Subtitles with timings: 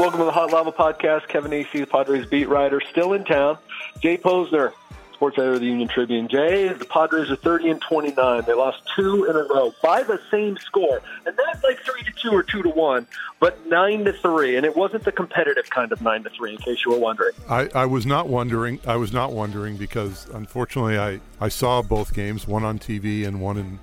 [0.00, 1.28] Welcome to the Hot Lava Podcast.
[1.28, 3.58] Kevin Acee, the Padres beat writer, still in town.
[4.00, 4.72] Jay Posner,
[5.12, 6.26] sports editor of the Union Tribune.
[6.26, 8.44] Jay, the Padres are 30 and 29.
[8.46, 12.12] They lost two in a row by the same score, and not like three to
[12.12, 13.06] two or two to one,
[13.40, 14.56] but nine to three.
[14.56, 17.32] And it wasn't the competitive kind of nine to three, in case you were wondering.
[17.50, 18.80] I, I was not wondering.
[18.86, 23.38] I was not wondering because unfortunately I, I saw both games, one on TV and
[23.42, 23.78] one in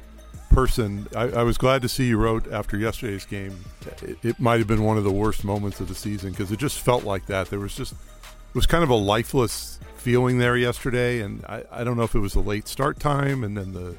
[0.58, 1.08] person.
[1.16, 3.64] I, I was glad to see you wrote after yesterday's game.
[4.02, 6.57] It, it might have been one of the worst moments of the season because it
[6.57, 7.52] just felt like that.
[7.52, 11.84] There was just it was kind of a lifeless feeling there yesterday, and I, I
[11.84, 13.98] don't know if it was the late start time and then the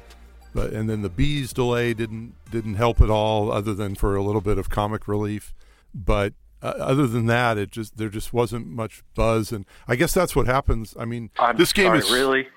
[0.53, 4.21] but and then the bees delay didn't didn't help at all, other than for a
[4.21, 5.53] little bit of comic relief.
[5.95, 10.13] But uh, other than that, it just there just wasn't much buzz, and I guess
[10.13, 10.93] that's what happens.
[10.99, 12.47] I mean, I'm this game sorry, is really.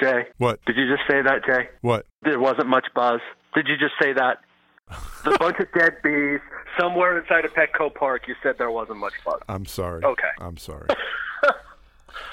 [0.00, 1.68] Jay, what did you just say that, Jay?
[1.80, 3.20] what There wasn't much buzz.
[3.54, 4.38] Did you just say that?
[5.24, 6.40] The bunch of dead bees
[6.78, 8.28] somewhere inside of Petco Park.
[8.28, 9.40] You said there wasn't much buzz.
[9.48, 10.04] I'm sorry.
[10.04, 10.22] Okay.
[10.40, 10.88] I'm sorry.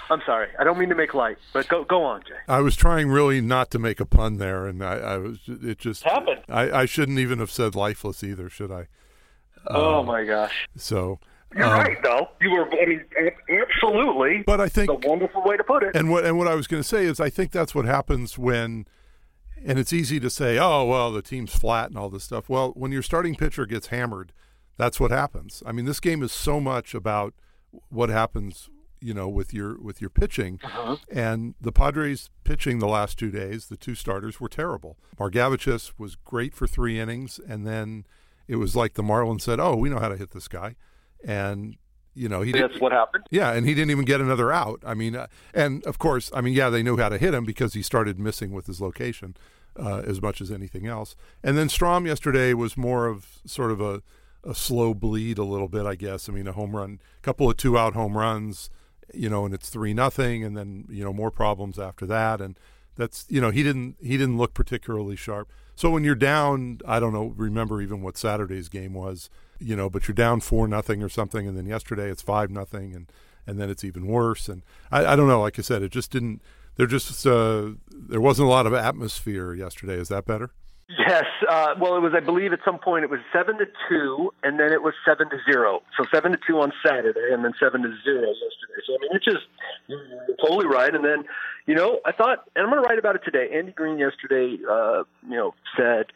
[0.10, 0.50] I'm sorry.
[0.60, 2.36] I don't mean to make light, but go go on, Jay.
[2.48, 5.78] I was trying really not to make a pun there, and I, I was it
[5.78, 6.42] just Happened.
[6.50, 8.88] I, I shouldn't even have said lifeless either, should I?
[9.68, 10.68] oh my gosh.
[10.76, 11.20] So
[11.56, 12.28] You're um, right, though.
[12.42, 12.68] You were.
[12.74, 13.06] I mean,
[13.50, 14.44] absolutely.
[14.46, 15.96] But I think a wonderful way to put it.
[15.96, 18.38] And what and what I was going to say is I think that's what happens
[18.38, 18.86] when
[19.66, 22.72] and it's easy to say, "Oh, well, the team's flat and all this stuff." Well,
[22.76, 24.34] when your starting pitcher gets hammered,
[24.78, 25.62] that's what happens.
[25.66, 27.34] I mean, this game is so much about
[27.90, 30.60] what happens, you know, with your with your pitching.
[30.64, 30.98] Uh-huh.
[31.12, 34.98] And the Padres pitching the last 2 days, the two starters were terrible.
[35.18, 38.06] Margevicius was great for 3 innings and then
[38.48, 40.76] it was like the Marlins said, "Oh, we know how to hit this guy."
[41.24, 41.78] And
[42.14, 43.26] you know, he That's what happened.
[43.32, 44.82] yeah, and he didn't even get another out.
[44.86, 47.46] I mean, uh, and of course, I mean, yeah, they knew how to hit him
[47.46, 49.36] because he started missing with his location
[49.78, 51.16] uh, as much as anything else.
[51.44, 54.02] And then Strahm yesterday was more of sort of a,
[54.44, 56.28] a slow bleed a little bit, I guess.
[56.28, 58.70] I mean, a home run, couple of two out home runs,
[59.14, 62.58] you know, and it's three nothing, and then you know more problems after that, and
[62.96, 65.50] that's you know he didn't he didn't look particularly sharp.
[65.76, 69.30] So when you're down, I don't know, remember even what Saturday's game was,
[69.62, 72.94] you know, but you're down four nothing or something, and then yesterday it's five nothing,
[72.94, 73.12] and
[73.48, 74.50] and then it's even worse.
[74.50, 76.42] And I, I don't know, like I said, it just didn't.
[76.76, 79.96] There just uh, there wasn't a lot of atmosphere yesterday.
[79.96, 80.52] Is that better?
[81.08, 81.26] Yes.
[81.48, 82.14] Uh, well, it was.
[82.16, 85.30] I believe at some point it was seven to two, and then it was seven
[85.30, 85.82] to zero.
[85.98, 88.82] So seven to two on Saturday, and then seven to zero yesterday.
[88.86, 89.46] So I mean, it's just
[90.44, 90.94] totally right.
[90.94, 91.24] And then,
[91.66, 93.50] you know, I thought, and I'm going to write about it today.
[93.54, 96.08] Andy Green yesterday, uh, you know, said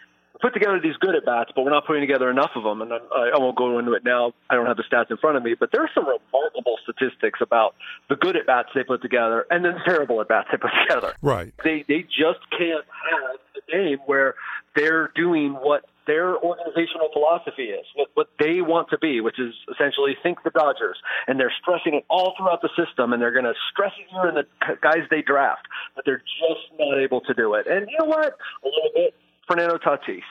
[0.42, 2.82] put together these good at bats, but we're not putting together enough of them.
[2.82, 4.34] And I, I won't go into it now.
[4.50, 7.40] I don't have the stats in front of me, but there are some remarkable statistics
[7.42, 7.76] about
[8.10, 11.14] the good at bats they put together and then terrible at bats they put together.
[11.22, 11.54] Right.
[11.64, 14.36] They they just can't have a game where
[14.76, 19.54] they're doing what their organizational philosophy is, what, what they want to be, which is
[19.74, 20.98] essentially think the Dodgers,
[21.28, 24.30] and they're stressing it all throughout the system, and they're going to stress it here
[24.30, 24.46] in the
[24.82, 25.66] guys they draft,
[25.96, 27.66] but they're just not able to do it.
[27.68, 28.38] And you know what?
[28.64, 29.16] A little bit.
[29.48, 30.24] Fernando Tatis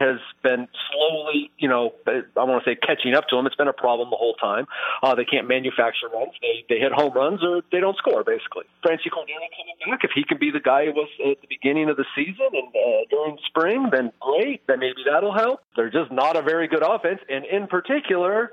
[0.00, 3.46] has been slowly, you know, I want to say catching up to him.
[3.46, 4.66] It's been a problem the whole time.
[5.02, 6.32] Uh, they can't manufacture runs.
[6.40, 8.24] They they hit home runs or they don't score.
[8.24, 10.04] Basically, Franchy Cordero coming back.
[10.04, 12.68] If he can be the guy he was at the beginning of the season and
[12.68, 14.66] uh, during spring, then great.
[14.66, 15.60] Then maybe that'll help.
[15.76, 18.52] They're just not a very good offense, and in particular,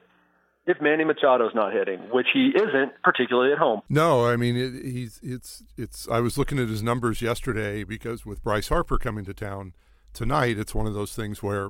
[0.65, 3.81] if Manny Machado's not hitting, which he isn't, particularly at home.
[3.89, 6.07] No, I mean it, he's it's it's.
[6.09, 9.73] I was looking at his numbers yesterday because with Bryce Harper coming to town
[10.13, 11.69] tonight, it's one of those things where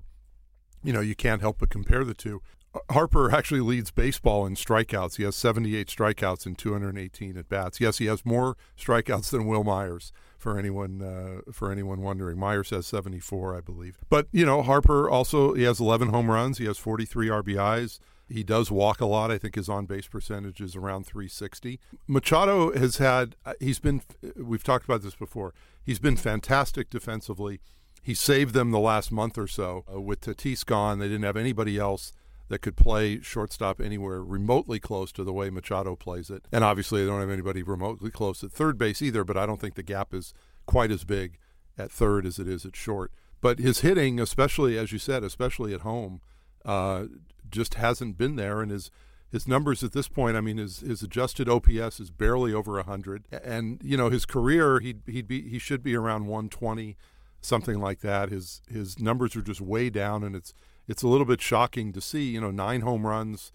[0.84, 2.42] you know you can't help but compare the two.
[2.90, 5.18] Harper actually leads baseball in strikeouts.
[5.18, 7.80] He has 78 strikeouts and 218 at bats.
[7.80, 10.12] Yes, he has more strikeouts than Wil Myers.
[10.38, 13.98] For anyone, uh, for anyone wondering, Myers has 74, I believe.
[14.10, 16.58] But you know, Harper also he has 11 home runs.
[16.58, 18.00] He has 43 RBIs.
[18.28, 19.32] He does walk a lot.
[19.32, 21.80] I think his on base percentage is around 360.
[22.08, 23.36] Machado has had.
[23.60, 24.02] He's been.
[24.36, 25.54] We've talked about this before.
[25.82, 27.62] He's been fantastic defensively.
[28.04, 31.00] He saved them the last month or so uh, with Tatis gone.
[31.00, 32.12] They didn't have anybody else
[32.50, 36.46] that could play shortstop anywhere remotely close to the way Machado plays it.
[36.52, 39.62] And obviously, they don't have anybody remotely close at third base either, but I don't
[39.62, 40.34] think the gap is
[40.66, 41.40] quite as big
[41.78, 43.12] at third as it is at short.
[43.40, 46.20] But his hitting, especially, as you said, especially at home,
[46.66, 47.06] uh,
[47.50, 48.62] just hasn't been there.
[48.62, 48.92] And his,
[49.32, 53.24] his numbers at this point, I mean, his, his adjusted OPS is barely over 100.
[53.44, 56.98] And, you know, his career, he'd, he'd be, he should be around 120
[57.44, 58.30] something like that.
[58.30, 60.54] His his numbers are just way down, and it's
[60.88, 62.30] it's a little bit shocking to see.
[62.32, 63.52] You know, nine home runs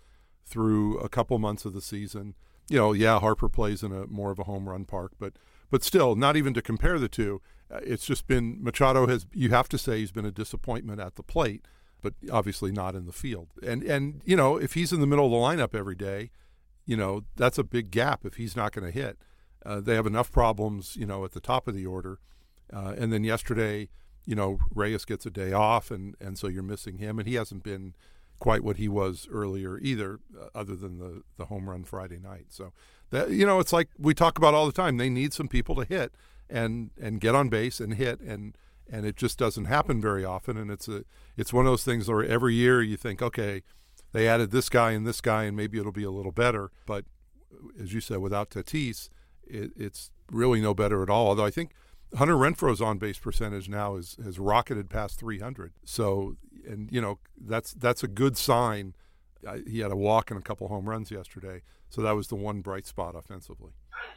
[0.46, 2.34] through a couple months of the season.
[2.70, 5.34] You know, yeah, Harper plays in a more of a home run park, but
[5.70, 7.40] but still, not even to compare the two.
[7.70, 9.26] uh, It's just been Machado has.
[9.32, 11.66] You have to say he's been a disappointment at the plate.
[12.00, 13.48] but obviously not in the field.
[13.62, 16.30] And and you know, if he's in the middle of the lineup every day,
[16.86, 19.18] you know, that's a big gap if he's not going to hit.
[19.66, 22.20] Uh, they have enough problems, you know, at the top of the order.
[22.72, 23.88] Uh, and then yesterday,
[24.26, 27.34] you know, Reyes gets a day off, and, and so you're missing him, and he
[27.34, 27.94] hasn't been
[28.38, 32.46] quite what he was earlier either, uh, other than the, the home run Friday night.
[32.50, 32.72] So
[33.10, 34.96] that you know, it's like we talk about all the time.
[34.96, 36.12] They need some people to hit
[36.48, 38.56] and and get on base and hit, and
[38.90, 40.56] and it just doesn't happen very often.
[40.56, 41.04] And it's a
[41.36, 43.62] it's one of those things where every year you think, okay,
[44.12, 46.70] they added this guy and this guy, and maybe it'll be a little better.
[46.86, 47.04] But
[47.80, 49.08] as you said, without Tatis,
[49.46, 51.28] it, it's really no better at all.
[51.28, 51.72] Although I think
[52.16, 55.72] Hunter Renfroe's on base percentage now is has rocketed past 300.
[55.84, 58.94] So, and you know that's that's a good sign.
[59.66, 62.60] he had a walk and a couple home runs yesterday, so that was the one
[62.60, 63.72] bright spot offensively.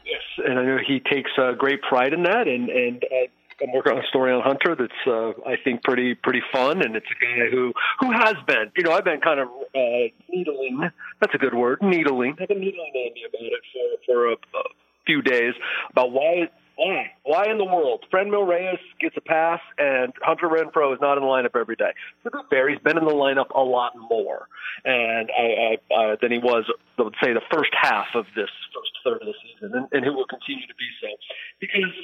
[0.06, 3.04] Yes, and I know he takes uh, great pride in that, and and.
[3.04, 3.26] Uh,
[3.62, 6.96] I'm working on a story on Hunter that's uh, I think pretty pretty fun, and
[6.96, 8.72] it's a guy who who has been.
[8.76, 10.80] You know, I've been kind of uh, needling.
[11.20, 12.34] That's a good word, needling.
[12.40, 14.62] I've been needling Andy about it for for a, a
[15.06, 15.54] few days
[15.90, 16.48] about why
[16.82, 17.12] why?
[17.22, 18.04] Why in the world?
[18.12, 21.92] Franmil Reyes gets a pass, and Hunter Renfroe is not in the lineup every day.
[22.50, 24.48] Fair, he's been in the lineup a lot more,
[24.84, 26.64] and I, I, I, than he was,
[26.98, 30.10] let's say, the first half of this first third of the season, and, and he
[30.10, 31.06] will continue to be so
[31.60, 31.94] because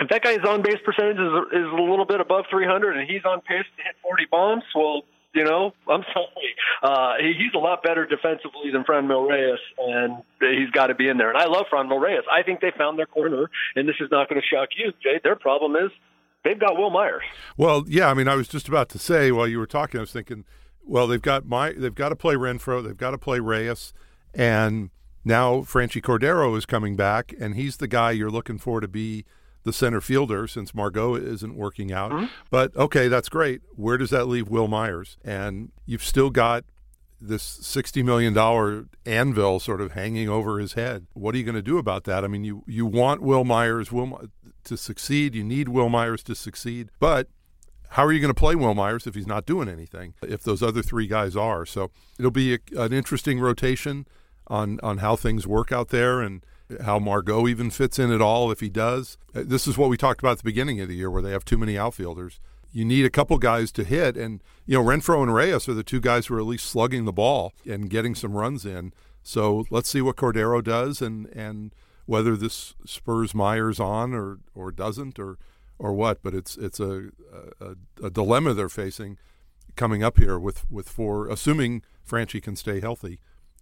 [0.00, 3.24] if that guy's on base percentage is, is a little bit above 300 and he's
[3.24, 5.02] on pace to hit 40 bombs, well,
[5.34, 6.43] you know, I'm sorry.
[6.84, 11.08] Uh, he, he's a lot better defensively than Franmil Reyes, and he's got to be
[11.08, 11.30] in there.
[11.30, 12.24] And I love Franmil Reyes.
[12.30, 15.18] I think they found their corner, and this is not going to shock you, Jay.
[15.24, 15.90] Their problem is
[16.44, 17.22] they've got Wil Myers.
[17.56, 18.10] Well, yeah.
[18.10, 20.44] I mean, I was just about to say while you were talking, I was thinking,
[20.86, 23.94] well, they've got my, they've got to play Renfroe, they've got to play Reyes,
[24.34, 24.90] and
[25.24, 29.24] now Franchy Cordero is coming back, and he's the guy you're looking for to be
[29.62, 32.12] the center fielder since Margot isn't working out.
[32.12, 32.26] Mm-hmm.
[32.50, 33.62] But okay, that's great.
[33.74, 35.16] Where does that leave Wil Myers?
[35.24, 36.64] And you've still got
[37.28, 41.06] this $60 million anvil sort of hanging over his head.
[41.12, 42.24] What are you going to do about that?
[42.24, 44.28] I mean, you, you want Wil Myers Will,
[44.64, 45.34] to succeed.
[45.34, 46.90] You need Wil Myers to succeed.
[46.98, 47.28] But
[47.90, 50.62] how are you going to play Wil Myers if he's not doing anything, if those
[50.62, 51.64] other three guys are?
[51.66, 54.06] So it'll be a, an interesting rotation
[54.46, 56.20] on, on how things work out there.
[56.20, 56.44] And
[56.82, 59.18] how Margot even fits in at all if he does.
[59.34, 61.30] Uh, this is what we talked about at the beginning of the year where they
[61.30, 62.40] have too many outfielders.
[62.74, 65.84] You need a couple guys to hit, and you know Renfroe and Reyes are the
[65.84, 68.92] two guys who are at least slugging the ball and getting some runs in.
[69.22, 71.72] So let's see what Cordero does, and and
[72.06, 75.38] whether this spurs Myers on or or doesn't or
[75.78, 76.20] or what.
[76.20, 77.10] But it's it's a
[77.60, 79.18] a, a dilemma they're facing
[79.76, 83.20] coming up here with with four, assuming Franchy can stay healthy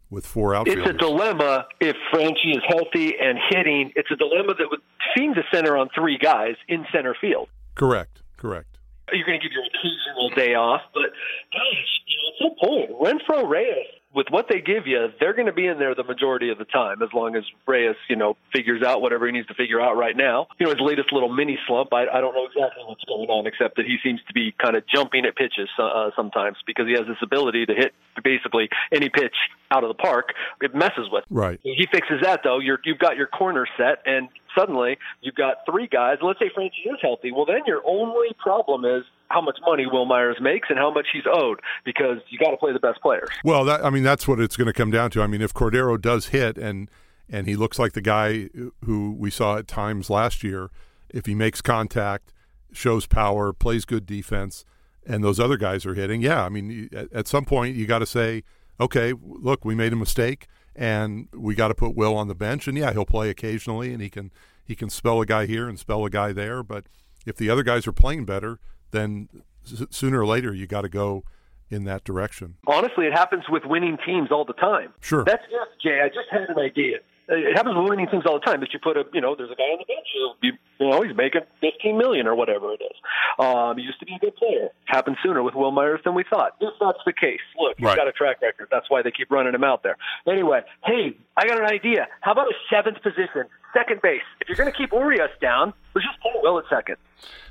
[0.09, 0.87] with four outfielders.
[0.87, 3.93] It's a dilemma if Franchy is healthy and hitting.
[3.95, 4.81] It's a dilemma that would
[5.15, 7.49] seem to center on three guys in center field.
[7.75, 8.23] Correct.
[8.39, 8.72] Correct.
[9.13, 11.13] You're going to give your occasional day off, but
[11.53, 15.47] gosh, you know, at some point, Renfroe Reyes with what they give you, they're going
[15.47, 18.37] to be in there the majority of the time, as long as Reyes, you know,
[18.53, 20.49] figures out whatever he needs to figure out right now.
[20.59, 23.47] You know, his latest little mini slump, I, I don't know exactly what's going on,
[23.47, 26.93] except that he seems to be kind of jumping at pitches uh, sometimes because he
[26.93, 29.35] has this ability to hit basically any pitch
[29.71, 30.35] out of the park.
[30.61, 31.25] It messes with.
[31.31, 31.59] Right.
[31.63, 32.59] He fixes that though.
[32.59, 36.19] You're, you've got your corner set, and suddenly you've got three guys.
[36.23, 37.33] Let's say Franchy is healthy.
[37.33, 41.07] Well, then your only problem is how much money Wil Myers makes and how much
[41.13, 43.29] he's owed because you got to play the best players.
[43.45, 45.23] Well, that, I mean that's what it's going to come down to.
[45.23, 46.91] I mean, if Cordero does hit and
[47.29, 48.51] and he looks like the guy
[48.85, 50.71] who we saw at times last year,
[51.09, 52.33] if he makes contact,
[52.73, 54.65] shows power, plays good defense,
[55.07, 58.07] and those other guys are hitting, yeah, I mean at some point you got to
[58.07, 58.45] say,
[58.81, 62.67] okay, look, we made a mistake and we got to put Will on the bench.
[62.69, 64.31] And yeah, he'll play occasionally, and he can
[64.65, 66.63] he can spell a guy here and spell a guy there.
[66.63, 66.87] But
[67.27, 68.59] if the other guys are playing better,
[68.91, 69.29] then
[69.65, 71.25] sooner or later you got to go
[71.71, 72.57] in that direction.
[72.67, 74.93] Honestly, it happens with winning teams all the time.
[75.01, 75.25] Sure.
[75.25, 76.01] That's just Jay.
[76.03, 76.99] I just had an idea.
[77.29, 78.61] It happens with winning things all the time.
[78.61, 80.07] That you put a, you know, there's a guy on the bench.
[80.15, 82.97] Who you, you know, he's making 15 million or whatever it is.
[83.39, 84.69] Um, he used to be a good player.
[84.87, 86.57] Happened sooner with Wil Myers than we thought.
[86.61, 87.97] If that's the case, look, he's right.
[87.97, 88.69] got a track record.
[88.71, 89.97] That's why they keep running him out there.
[90.27, 92.09] Anyway, hey, I got an idea.
[92.21, 94.27] How about a seventh position, second base?
[94.41, 96.97] If you're going to keep Urias down, let's just play Will at second.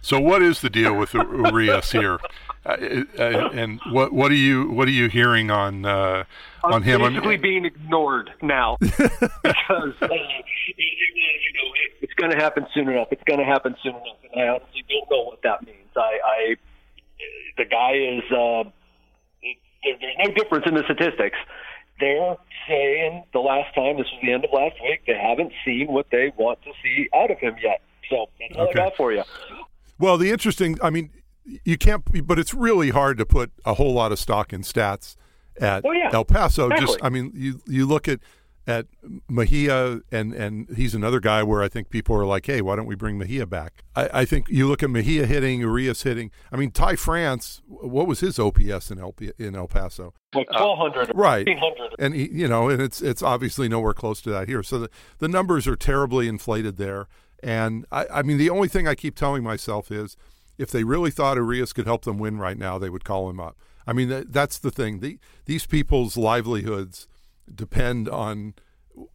[0.02, 2.20] So, what is the deal with Urias here?
[2.64, 6.24] Uh, uh, and what what are you what are you hearing on uh,
[6.64, 7.02] on I'm him?
[7.02, 10.46] Basically, being ignored now because uh, it,
[10.78, 13.08] it, you know it, it's going to happen soon enough.
[13.12, 15.78] It's going to happen soon enough, and I honestly don't know what that means.
[15.96, 16.56] I, I
[17.58, 18.70] the guy is uh,
[19.84, 21.38] there's no difference in the statistics.
[22.00, 22.38] They're
[22.68, 25.02] saying the last time this was the end of last week.
[25.08, 27.82] They haven't seen what they want to see out of him yet.
[28.10, 28.80] So that's all okay.
[28.82, 29.24] I got for you.
[30.02, 31.12] Well, the interesting, I mean,
[31.64, 32.04] you can't.
[32.28, 35.16] But it's really hard to put a whole lot of stock in stats
[35.60, 36.10] at oh, yeah.
[36.14, 36.66] El Paso.
[36.66, 36.88] Exactly.
[36.88, 38.20] Just I mean, you you look at
[38.68, 38.86] at
[39.28, 42.86] Mejia, and and he's another guy where I think people are like, hey, why don't
[42.86, 43.84] we bring Mejia back?
[43.96, 46.32] I, I think you look at Mejia hitting, Urias hitting.
[46.52, 50.14] I mean, Ty France, what was his OPS in El in El Paso?
[50.34, 51.48] Like twelve hundred, uh, right?
[52.00, 54.64] and he, you know, and it's it's obviously nowhere close to that here.
[54.64, 57.08] So the the numbers are terribly inflated there.
[57.44, 60.16] And I, I mean, the only thing I keep telling myself is,
[60.58, 63.40] if they really thought Urias could help them win right now, they would call him
[63.40, 63.58] up.
[63.88, 65.00] I mean, that, that's the thing.
[65.00, 67.08] The, these people's livelihoods
[67.54, 68.54] depend on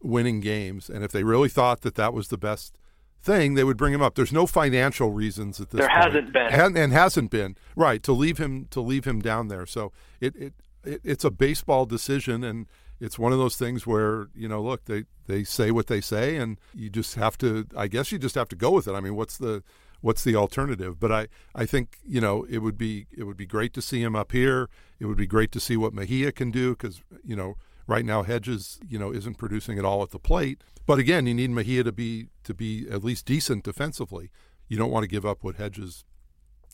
[0.01, 2.77] winning games, and if they really thought that that was the best
[3.21, 4.15] thing, they would bring him up.
[4.15, 5.79] There's no financial reasons at this.
[5.79, 6.03] There point.
[6.03, 9.65] hasn't been, and, and hasn't been right to leave him to leave him down there.
[9.65, 10.53] So it, it,
[10.83, 12.67] it it's a baseball decision, and
[12.99, 16.35] it's one of those things where you know, look, they they say what they say,
[16.35, 17.67] and you just have to.
[17.75, 18.93] I guess you just have to go with it.
[18.93, 19.63] I mean, what's the
[20.01, 20.99] what's the alternative?
[20.99, 24.01] But I, I think you know it would be it would be great to see
[24.01, 24.69] him up here.
[24.99, 27.55] It would be great to see what Mejia can do because you know
[27.87, 30.63] right now Hedges you know isn't producing at all at the plate.
[30.85, 34.31] But again, you need Mejia to be to be at least decent defensively.
[34.67, 36.03] You don't want to give up what Hedges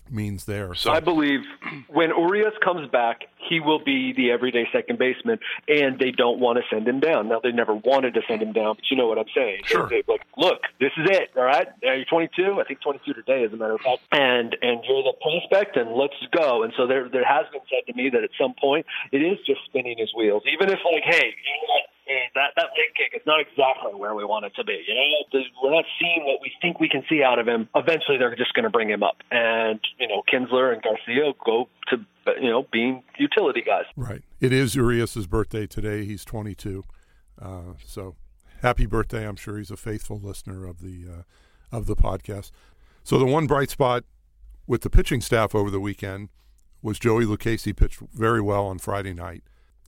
[0.10, 0.74] means there.
[0.75, 1.41] So I believe
[1.88, 6.57] when Urias comes back, he will be the everyday second baseman, and they don't want
[6.57, 7.29] to send him down.
[7.29, 9.62] Now they never wanted to send him down, but you know what I'm saying.
[9.65, 9.89] Sure.
[9.89, 11.31] They, like, look, this is it.
[11.36, 12.60] All right, you're 22.
[12.60, 15.91] I think 22 today, as a matter of fact, and and you're the prospect, and
[15.93, 16.63] let's go.
[16.63, 19.38] And so there there has been said to me that at some point it is
[19.45, 21.83] just spinning his wheels, even if like, hey, you know what?
[22.36, 24.83] That that leg kick is not exactly where we want it to be.
[24.88, 27.69] You know, we're not seeing what we think we can see out of him.
[27.75, 31.69] Eventually, they're just going to bring him up, and you know, Kinsler and Garcia go
[31.89, 31.98] to
[32.41, 33.86] you know being utility guys.
[33.95, 34.24] Right.
[34.39, 36.05] It is Urias's birthday today.
[36.05, 36.83] He's 22.
[37.41, 38.15] Uh, so
[38.62, 39.27] happy birthday!
[39.27, 42.51] I'm sure he's a faithful listener of the uh, of the podcast.
[43.03, 44.03] So the one bright spot
[44.67, 46.29] with the pitching staff over the weekend
[46.81, 49.43] was Joey Lucchesi pitched very well on Friday night.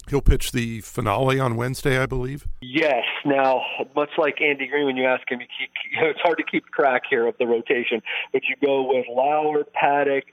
[0.10, 2.48] He'll pitch the finale on Wednesday, I believe.
[2.62, 3.04] Yes.
[3.26, 3.62] Now,
[3.96, 6.44] much like Andy Green, when you ask him, you keep, you know, it's hard to
[6.44, 10.24] keep track here of the rotation, but you go with Lauer, Paddack,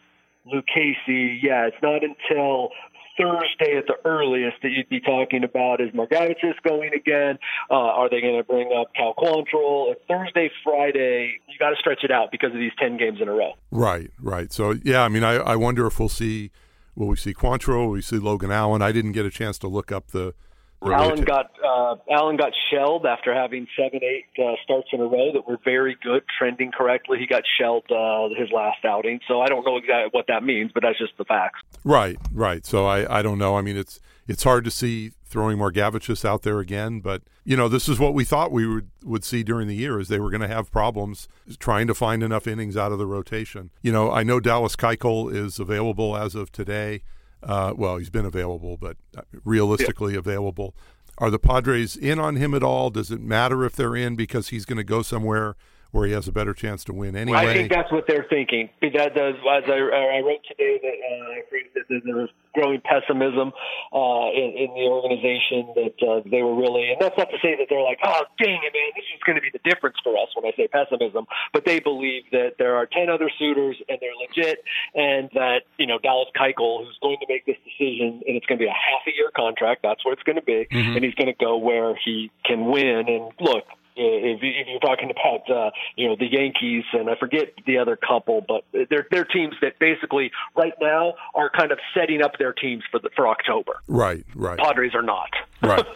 [0.46, 1.38] Lucchesi.
[1.42, 2.70] Yeah, it's not until
[3.16, 7.38] Thursday at the earliest that you'd be talking about is Margevicius going again?
[7.70, 9.94] Uh, are they going to bring up Cal Quantrill?
[10.08, 13.32] Thursday, Friday, you got to stretch it out because of these 10 games in a
[13.32, 13.52] row.
[13.70, 14.52] Right, right.
[14.52, 16.50] So, yeah, I mean, I, I wonder if we'll see–
[16.94, 17.86] Will we see Quantrill?
[17.86, 18.82] Will we see Logan Allen?
[18.82, 20.34] I didn't get a chance to look up the.
[20.82, 25.04] the Allen got uh, Allen got shelled after having seven, eight uh, starts in a
[25.04, 27.18] row that were very good, trending correctly.
[27.18, 30.70] He got shelled uh, his last outing, so I don't know exactly what that means,
[30.74, 31.60] but that's just the facts.
[31.84, 32.66] Right, right.
[32.66, 33.56] So I, I don't know.
[33.56, 37.68] I mean, it's it's hard to see throwing Margevicius out there again, but you know,
[37.68, 40.30] this is what we thought we would would see during the year is they were
[40.30, 43.70] going to have problems trying to find enough innings out of the rotation.
[43.82, 47.02] You know, I know Dallas Keuchel is available as of today.
[47.42, 48.96] Uh, well, he's been available, but
[49.44, 50.20] realistically yeah.
[50.20, 50.74] available.
[51.18, 52.90] Are the Padres in on him at all?
[52.90, 55.56] Does it matter if they're in because he's going to go somewhere
[55.92, 57.38] where he has a better chance to win anyway.
[57.38, 58.70] I think that's what they're thinking.
[58.80, 63.52] That does, as I, I wrote today, that uh, I agree that there's growing pessimism
[63.92, 65.68] uh, in, in the organization.
[65.76, 68.60] That uh, they were really, and that's not to say that they're like, oh, dang
[68.64, 71.26] it, man, this is going to be the difference for us when I say pessimism.
[71.52, 75.86] But they believe that there are ten other suitors and they're legit, and that you
[75.86, 78.72] know Dallas Keuchel, who's going to make this decision, and it's going to be a
[78.72, 79.84] half a year contract.
[79.84, 80.96] That's what it's going to be, mm-hmm.
[80.96, 83.04] and he's going to go where he can win.
[83.08, 83.64] And look,
[83.96, 87.96] if, if you're talking about uh, you know the Yankees and I forget the other
[87.96, 92.52] couple, but they're they're teams that basically right now are kind of setting up their
[92.52, 93.80] teams for the, for October.
[93.88, 94.58] Right, right.
[94.58, 95.30] Padres are not.
[95.62, 95.86] right.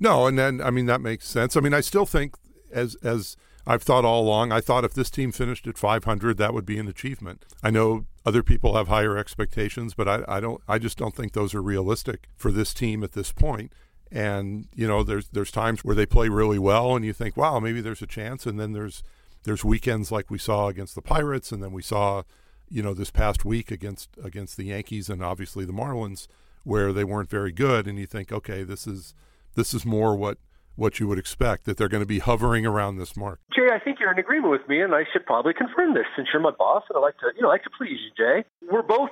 [0.00, 1.56] No, and then I mean that makes sense.
[1.56, 2.34] I mean I still think
[2.72, 6.52] as as I've thought all along, I thought if this team finished at 500, that
[6.52, 7.44] would be an achievement.
[7.62, 10.60] I know other people have higher expectations, but I, I don't.
[10.66, 13.72] I just don't think those are realistic for this team at this point.
[14.12, 17.58] And you know, there's there's times where they play really well, and you think, wow,
[17.58, 18.44] maybe there's a chance.
[18.44, 19.02] And then there's
[19.44, 22.22] there's weekends like we saw against the Pirates, and then we saw,
[22.68, 26.28] you know, this past week against against the Yankees and obviously the Marlins,
[26.64, 27.86] where they weren't very good.
[27.86, 29.14] And you think, okay, this is
[29.54, 30.36] this is more what
[30.76, 33.40] what you would expect that they're going to be hovering around this mark.
[33.54, 36.28] Jay, I think you're in agreement with me, and I should probably confirm this since
[36.32, 38.44] you're my boss, and I like to, you know, I like to please you, Jay.
[38.70, 39.10] We're both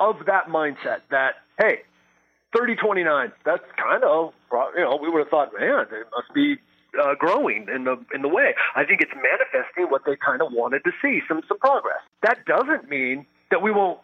[0.00, 1.82] of that mindset that hey,
[2.54, 3.32] 30 29.
[3.44, 4.32] That's kind of,
[4.74, 6.56] you know, we would have thought, man, it must be
[7.00, 8.54] uh, growing in the in the way.
[8.76, 12.00] I think it's manifesting what they kind of wanted to see, some some progress.
[12.22, 13.98] That doesn't mean that we won't,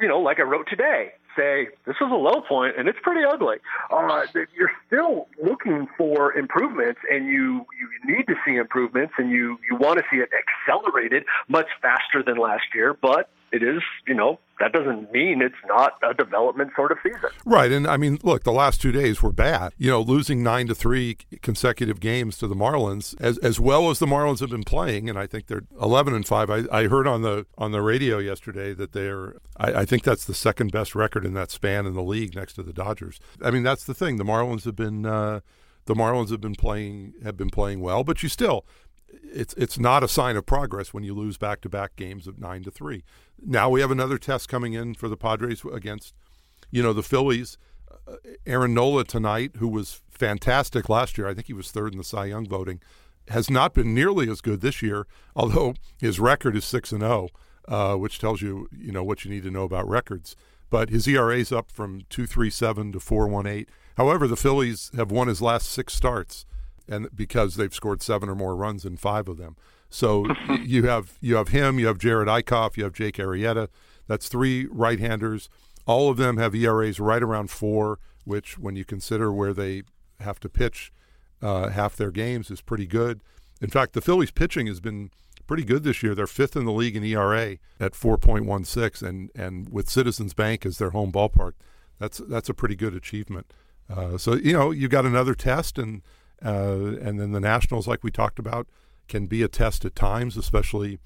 [0.00, 3.22] you know, like I wrote today, say this is a low point and it's pretty
[3.24, 3.56] ugly.
[3.90, 9.58] Uh, you're still looking for improvements, and you you need to see improvements, and you
[9.70, 14.14] you want to see it accelerated much faster than last year, but it is, you
[14.14, 17.30] know, that doesn't mean it's not a development sort of season.
[17.44, 17.70] Right.
[17.70, 19.72] And I mean, look, the last two days were bad.
[19.76, 23.98] You know, losing nine to three consecutive games to the Marlins, as as well as
[23.98, 26.50] the Marlins have been playing, and I think they're eleven and five.
[26.50, 30.24] I, I heard on the on the radio yesterday that they're I, I think that's
[30.24, 33.20] the second best record in that span in the league next to the Dodgers.
[33.42, 34.16] I mean, that's the thing.
[34.16, 35.40] The Marlins have been uh,
[35.84, 38.64] the Marlins have been playing have been playing well, but you still
[39.22, 42.38] it's it's not a sign of progress when you lose back to back games of
[42.38, 43.04] nine to three.
[43.44, 46.14] Now we have another test coming in for the Padres against,
[46.70, 47.58] you know, the Phillies.
[48.06, 51.98] Uh, Aaron Nola tonight, who was fantastic last year, I think he was third in
[51.98, 52.80] the Cy Young voting,
[53.28, 55.06] has not been nearly as good this year.
[55.36, 57.28] Although his record is six and zero,
[57.68, 60.36] uh, which tells you you know what you need to know about records.
[60.70, 63.68] But his ERA is up from two three seven to four one eight.
[63.96, 66.46] However, the Phillies have won his last six starts
[66.88, 69.56] and because they've scored seven or more runs in five of them.
[69.92, 70.26] So
[70.62, 73.68] you have you have him, you have Jared Eickhoff, you have Jake Arrieta.
[74.08, 75.48] That's three right-handers.
[75.86, 79.82] All of them have ERAs right around four, which, when you consider where they
[80.20, 80.92] have to pitch
[81.40, 83.20] uh, half their games, is pretty good.
[83.60, 85.10] In fact, the Phillies' pitching has been
[85.46, 86.14] pretty good this year.
[86.14, 90.78] They're fifth in the league in ERA at 4.16, and and with Citizens Bank as
[90.78, 91.52] their home ballpark,
[91.98, 93.52] that's that's a pretty good achievement.
[93.90, 96.02] Uh, so you know you got another test, and
[96.44, 98.66] uh, and then the Nationals, like we talked about,
[99.08, 100.98] can be a test at times, especially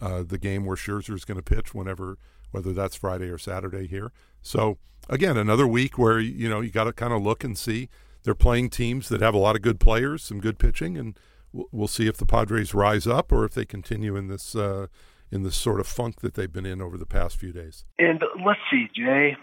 [0.00, 2.18] uh, the game where Scherzer is going to pitch whenever,
[2.50, 4.12] whether that's Friday or Saturday here.
[4.42, 4.78] So
[5.08, 7.88] again, another week where you know you got to kind of look and see.
[8.22, 11.18] They're playing teams that have a lot of good players, some good pitching, and
[11.52, 14.88] we'll, see if the Padres rise up or if they continue in this uh,
[15.30, 17.84] in this sort of funk that they've been in over the past few days.
[17.98, 19.36] And let's see, Jay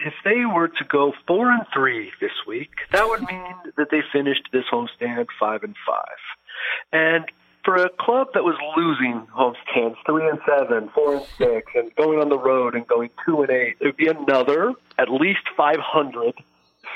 [0.00, 4.00] if they were to go four and three this week, that would mean that they
[4.12, 6.20] finished this homestand five and five.
[6.92, 7.24] And
[7.64, 11.94] for a club that was losing home homestands three and seven, four and six, and
[11.96, 15.40] going on the road and going two and eight, it would be another at least
[15.56, 16.34] five hundred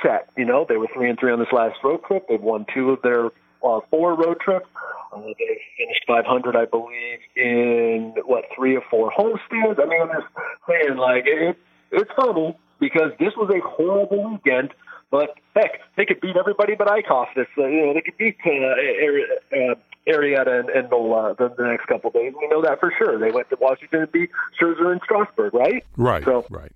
[0.03, 0.29] set.
[0.37, 2.27] You know, they were three and three on this last road trip.
[2.29, 3.27] They've won two of their
[3.65, 4.69] uh, four road trips.
[5.13, 9.81] Uh, they finished 500, I believe, in what three or four homestands.
[9.81, 10.27] I mean, I'm just
[10.69, 11.57] saying, like it,
[11.93, 14.75] it's funny because this was a horrible weekend.
[15.11, 17.27] But heck, they could beat everybody but Eickhoff.
[17.37, 19.75] This, uh, you know, they could beat uh, uh,
[20.07, 22.33] Arrieta and, and Nola the, the next couple of days.
[22.39, 23.19] We know that for sure.
[23.19, 25.85] They went to Washington and beat Scherzer and Strasburg, right?
[25.97, 26.25] Right.
[26.25, 26.73] So right.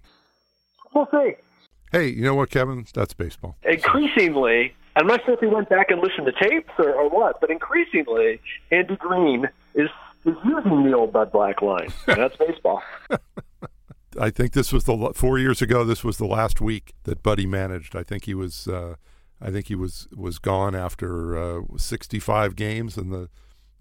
[0.94, 1.34] We'll see.
[1.92, 2.86] Hey, you know what, Kevin?
[2.94, 3.56] That's baseball.
[3.62, 7.40] Increasingly, I'm not sure if he went back and listened to tapes or, or what,
[7.40, 9.88] but increasingly, Andy Green is
[10.24, 11.92] is using the old Bud Black line.
[12.06, 12.82] that's baseball.
[14.20, 15.84] I think this was the four years ago.
[15.84, 17.94] This was the last week that Buddy managed.
[17.94, 18.66] I think he was.
[18.66, 18.96] Uh,
[19.40, 23.28] I think he was was gone after uh, 65 games, and the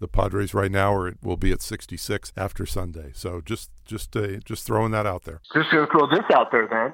[0.00, 3.10] the Padres right now are will be at 66 after Sunday.
[3.14, 5.40] So just just uh, just throwing that out there.
[5.54, 6.92] Just gonna throw this out there then.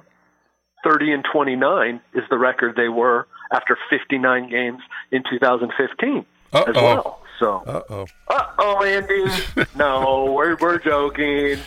[0.85, 4.81] 30 and 29 is the record they were after 59 games
[5.13, 6.63] in 2015 Uh-oh.
[6.63, 7.21] as well.
[7.39, 9.67] So, uh oh, uh oh, Andy.
[9.77, 11.59] no, we're we're joking.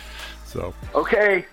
[0.44, 1.44] So okay,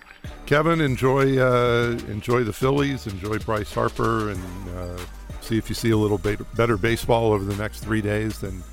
[0.45, 4.97] Kevin, enjoy uh, enjoy the Phillies, enjoy Bryce Harper, and uh,
[5.45, 8.63] see if you see a little better baseball over the next three days than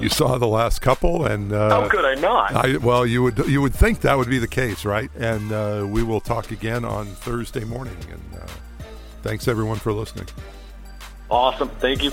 [0.00, 1.26] you saw the last couple.
[1.26, 2.52] And uh, how could I not?
[2.52, 5.10] I, well, you would you would think that would be the case, right?
[5.16, 7.96] And uh, we will talk again on Thursday morning.
[8.10, 8.46] And uh,
[9.22, 10.26] thanks everyone for listening.
[11.30, 12.12] Awesome, thank you.